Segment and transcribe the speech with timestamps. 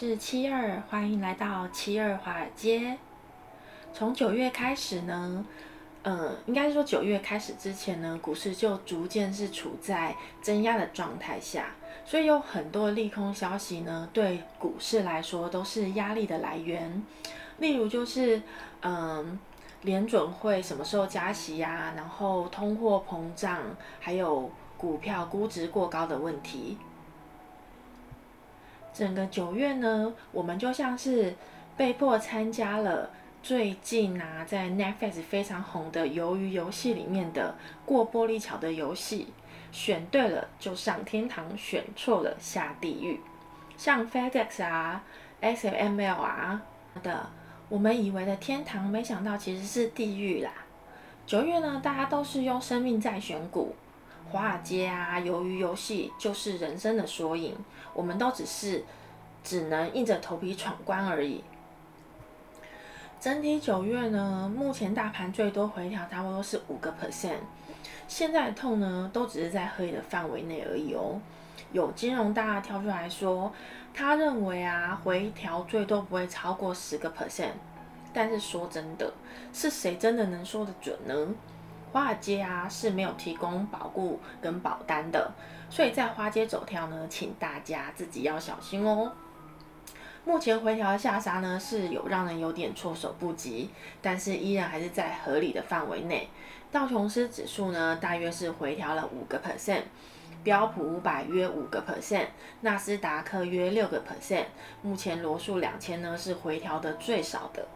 [0.00, 2.96] 是七二欢迎来到七二华尔街。
[3.92, 5.44] 从九月开始呢，
[6.02, 11.74] 呃，应该是说九月开始之前呢，股市就逐渐是处在增压的状态下，
[12.06, 17.02] 所以有很多利空消息呢，对股市来说都是压力的来源。
[17.58, 18.38] 例如就是，
[18.80, 19.38] 嗯、呃，
[19.82, 23.58] 联准会什么时候加息呀、然后通货膨胀，
[24.00, 26.78] 还有股票估值过高的问题。
[29.00, 31.34] 整个九月呢，我们就像是
[31.74, 33.08] 被迫参加了
[33.42, 37.54] 最近啊，在 Netflix 非常红的《鱿鱼游戏》里面的
[37.86, 39.28] 过玻璃桥的游戏，
[39.72, 43.18] 选对了就上天堂，选错了下地狱。
[43.78, 45.02] 像 FedEx 啊、
[45.40, 46.60] XML 啊
[47.02, 47.30] 的，
[47.70, 50.52] 我们以为的天堂，没想到其实是地狱啦。
[51.26, 53.74] 九月呢，大家都是用生命在选股。
[54.30, 57.56] 华尔街啊，鱿鱼游戏就是人生的缩影，
[57.92, 58.84] 我们都只是
[59.42, 61.42] 只能硬着头皮闯关而已。
[63.20, 67.38] 整体九月呢，目前大盘最多回调差不多是五个 percent，
[68.06, 71.20] 现在的痛呢都只是在合理的范围内而已哦。
[71.72, 73.52] 有金融大大跳出来说，
[73.92, 77.52] 他认为啊回调最多不会超过十个 percent，
[78.12, 79.12] 但是说真的，
[79.52, 81.14] 是谁真的能说得准呢？
[81.92, 85.32] 华尔街啊是没有提供保固跟保单的，
[85.68, 89.12] 所以在花街走跳呢，请大家自己要小心哦。
[90.24, 96.28] 目前回调的下杀呢是有让人有点措手不及，但是依然还是在合理的范围内。
[96.70, 99.82] 道琼斯指数呢大约是回调了五个 percent，
[100.44, 102.26] 标普五百约五个 percent，
[102.60, 104.44] 纳斯达克约六个 percent。
[104.82, 107.66] 目前罗素两千呢是回调的最少的。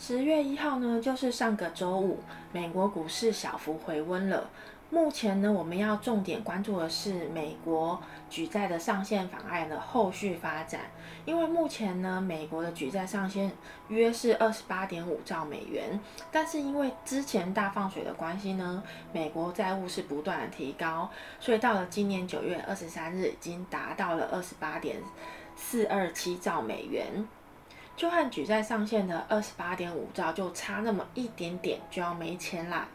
[0.00, 2.20] 十月一号呢，就是上个周五，
[2.52, 4.48] 美国股市小幅回温了。
[4.88, 8.00] 目前呢，我们要重点关注的是美国
[8.30, 10.80] 举债的上限法案的后续发展，
[11.26, 13.52] 因为目前呢，美国的举债上限
[13.88, 16.00] 约是二十八点五兆美元，
[16.32, 24.96] 但是因为之前大放水的关系呢，美国债务是不断的提高，所以到了今年九月二十三日，已经达到了二十八点
[25.54, 27.28] 四二七兆美元。
[28.00, 32.88] 就和举债上限的二十八点五兆就差那么一点点，就要没钱啦。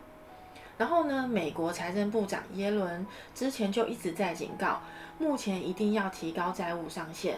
[0.79, 3.05] 然后呢，美国财政部长耶伦
[3.35, 4.81] 之前就一直在警告，
[5.19, 7.37] 目前一定要提高债务上限。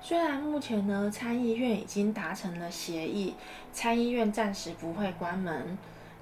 [0.00, 3.34] 虽然目前呢，参议院已经达成了协议，
[3.74, 5.76] 参议院暂时不会关门，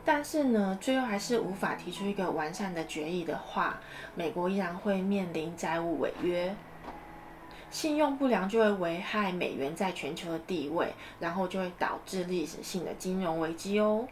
[0.04, 3.78] 但是呢，最后还是无法提出一个完善的决议的话，
[4.16, 6.52] 美国依然会面临债务违约。
[7.70, 14.06] 信用不良就会危害美元在全球的地位，然后就会导致历史性的金融危机哦。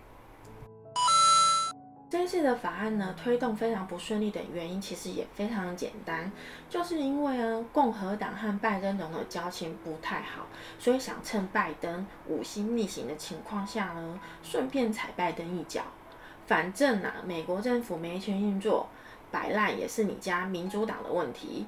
[2.09, 6.31] 这次的法案呢，推动非常不顺利的原因其实也非常简单，
[6.71, 10.47] 就是因为呢，共和党和拜登总统的交情不太好，
[10.79, 15.83] 所以想趁拜登五星逆行的情况下呢，顺便踩拜登一脚。
[16.47, 18.89] 反正啊，美国政府没钱运作，
[19.33, 21.67] 摆烂也是你家民主党的问题。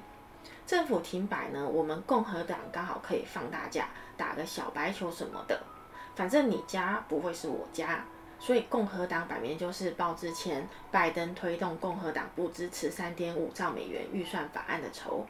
[0.65, 5.59] 政府停摆呢，我们共和党刚好可以放大假，打个小白球什么的。
[6.15, 8.03] 反正你家不会是我家，
[8.39, 15.25] 所以共和党摆明就是报之前拜登推动共和党不支持三点五兆美元预算法案的仇，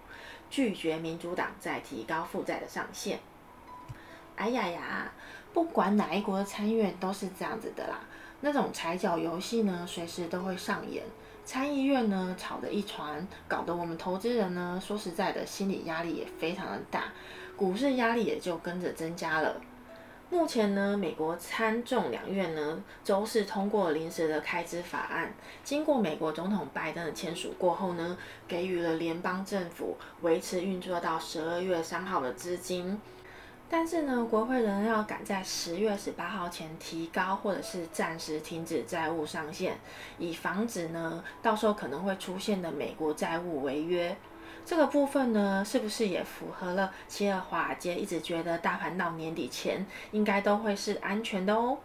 [0.50, 3.20] 拒绝民主党再提高负债的上限。
[4.36, 5.12] 哎呀呀，
[5.54, 8.00] 不管哪一国的参议院都是这样子的啦，
[8.42, 11.04] 那种踩脚游戏呢，随时都会上演。
[11.52, 17.06] 参议院呢吵得一团，搞得我们投资人呢说实在的，心理压力也非常的大，
[17.58, 19.60] 股市压力也就跟着增加了。
[20.30, 25.34] 目前呢，美国参众两院呢周四通过临时的开支法案，
[25.64, 28.16] 经过美国总统拜登的签署过后呢，
[28.48, 33.02] 给予了联邦政府维持运作到十二月三号的资金。
[33.72, 39.78] 但是呢，国会仍要赶在十月十八号前提高或者是暂时停止债务上限，
[40.18, 44.18] 以防止呢到时候可能会出现的美国债务违约。
[44.66, 51.78] 这个部分呢，是不是也符合了七二华尔街一直觉得大盘到年底前应该都会是安全的哦？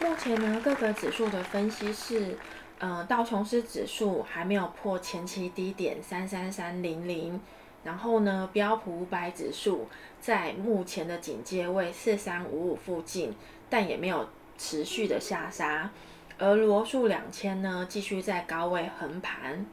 [0.00, 2.38] 目前呢，各个指数的分析是，
[2.78, 7.40] 呃，道琼斯指数还没有破前期低点三三三零零。
[7.84, 9.88] 然后呢，标普五百指数
[10.20, 13.34] 在目前的警戒位四三五五附近，
[13.68, 15.90] 但也没有持续的下杀。
[16.38, 19.66] 而罗素两千呢，继续在高位横盘。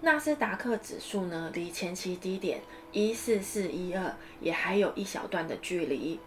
[0.00, 2.60] 纳斯达克指数呢，离前期低点
[2.90, 6.18] 一四四一二也还有一小段的距离。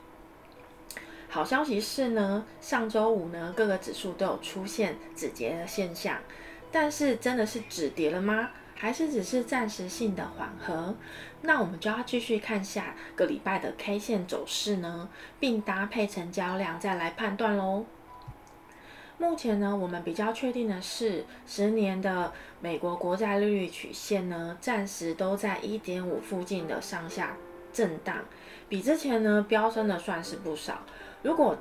[1.27, 6.18] 好消息是呢，上周五呢，各个指数都有出现止跌的现象，
[6.72, 8.51] 但是真的是止跌了吗？
[8.85, 10.93] 还是只是暂时性的缓和？
[11.41, 15.09] 那我们就要继续看下个礼拜的 K 线走势呢，
[15.39, 17.85] 并搭配成交量再来判断喽。
[19.17, 27.35] 目前呢，我们比较确定的是，十年的美国国债利率曲线呢，暂时都在一点五附近的上下
[27.73, 28.15] 震荡，
[28.69, 30.81] 比之前呢飙升的算是不少。
[31.23, 31.57] 如果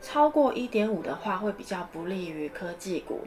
[0.00, 3.26] 超过一点五的话，会比较不利于科技股。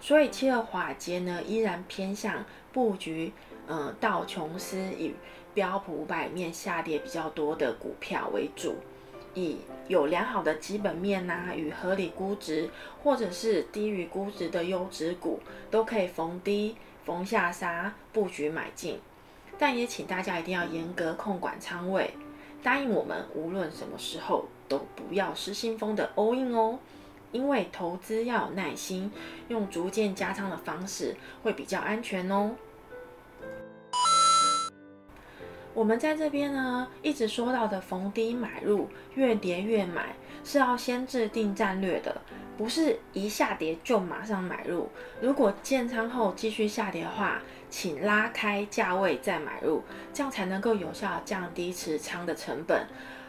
[0.00, 3.32] 所以七二华尔街呢，依然偏向布局，
[3.66, 5.14] 呃，道琼斯与
[5.54, 8.76] 标普五百面下跌比较多的股票为主，
[9.34, 9.58] 以
[9.88, 12.70] 有良好的基本面呐、与合理估值，
[13.02, 15.40] 或者是低于估值的优质股，
[15.70, 19.00] 都可以逢低逢下杀布局买进。
[19.58, 22.14] 但也请大家一定要严格控管仓位，
[22.62, 26.78] 答应我们无论什么时候都不要失心疯的 all in 哦。
[27.32, 29.10] 因为投资要有耐心，
[29.48, 32.52] 用逐渐加仓的方式会比较安全哦。
[35.74, 42.20] 我们在这边呢，一直说到的逢低买入，越跌越买，是要先制定战略的，
[42.56, 44.88] 不是一下跌就马上买入。
[45.20, 47.40] 如果建仓后继续下跌的话，
[47.70, 52.84] 请拉开价位再买入，这样才能够有效降低持仓的成本。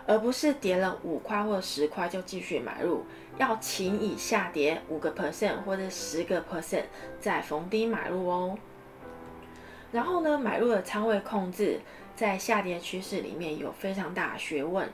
[0.09, 3.05] 而不是跌了五块或十块就继续买入，
[3.37, 6.85] 要请以下跌五个 percent 或者十个 percent
[7.21, 8.57] 再逢低买入哦。
[9.91, 11.79] 然后呢，买入的仓位控制
[12.15, 14.89] 在下跌趋势里面有非常大的学问。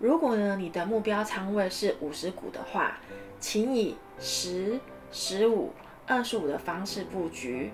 [0.00, 2.98] 如果呢，你的目标仓位是五十股的话，
[3.38, 4.80] 请以十、
[5.12, 5.70] 十五、
[6.08, 7.70] 二十五的方式布局；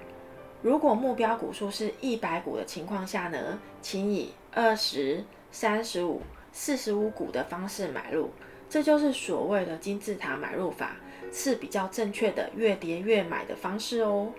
[0.60, 6.20] 如果目标股数是一百股的情况下呢，请以二十、三十五。
[6.52, 8.30] 四十五股的方式买入，
[8.68, 10.96] 这就是所谓的金字塔买入法，
[11.32, 14.32] 是比较正确的越跌越买的方式哦。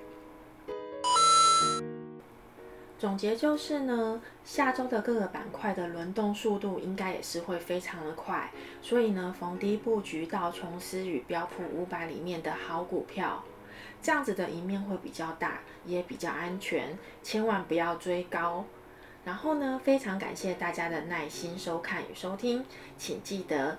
[3.00, 8.50] 总结就是呢，下周的各个板块的轮动速度应该也是会非常的快，
[8.82, 13.44] 所以呢，逢低布局到琼斯与标普五百里面的好股票，
[14.02, 18.64] 这样子的赢面会比较大，也比较安全，千万不要追高。
[19.26, 22.66] 然后呢，非常感谢大家的耐心收看与收听，
[22.98, 23.78] 请记得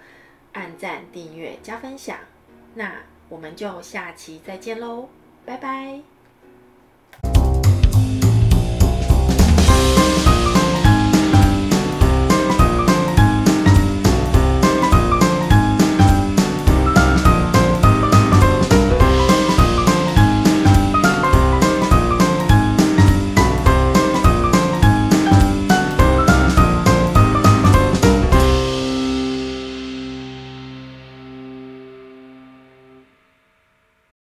[0.53, 2.19] 按赞、订阅、加分享。
[2.75, 5.09] 那我们就下期再见喽，
[5.45, 6.14] 拜拜。